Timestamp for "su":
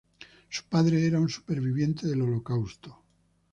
0.49-0.63